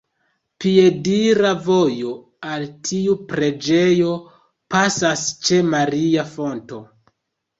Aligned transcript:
Piedira 0.63 1.49
vojo 1.65 2.13
al 2.53 2.63
tiu 2.87 3.13
preĝejo 3.33 4.15
pasas 4.77 5.27
ĉe 5.49 5.59
"maria 5.75 6.25
fonto". 6.33 6.81